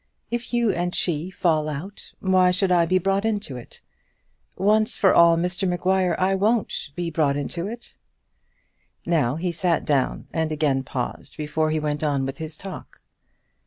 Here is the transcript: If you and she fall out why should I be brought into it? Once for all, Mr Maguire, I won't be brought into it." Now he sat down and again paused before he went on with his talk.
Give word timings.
If 0.31 0.51
you 0.51 0.71
and 0.73 0.95
she 0.95 1.29
fall 1.29 1.69
out 1.69 2.11
why 2.19 2.49
should 2.49 2.71
I 2.71 2.87
be 2.87 2.97
brought 2.97 3.23
into 3.23 3.55
it? 3.55 3.81
Once 4.57 4.97
for 4.97 5.13
all, 5.13 5.37
Mr 5.37 5.69
Maguire, 5.69 6.15
I 6.17 6.33
won't 6.33 6.89
be 6.95 7.11
brought 7.11 7.37
into 7.37 7.67
it." 7.67 7.97
Now 9.05 9.35
he 9.35 9.51
sat 9.51 9.85
down 9.85 10.25
and 10.33 10.51
again 10.51 10.81
paused 10.81 11.37
before 11.37 11.69
he 11.69 11.79
went 11.79 12.01
on 12.03 12.25
with 12.25 12.39
his 12.39 12.57
talk. 12.57 13.03